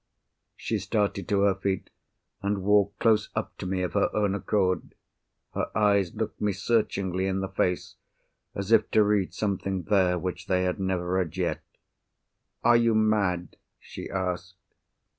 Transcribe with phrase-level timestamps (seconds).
[0.55, 1.91] She started to her feet;
[2.41, 4.95] and walked close up to me of her own accord.
[5.53, 7.97] Her eyes looked me searchingly in the face,
[8.55, 11.61] as if to read something there which they had never read yet.
[12.63, 14.55] "Are you mad?" she asked.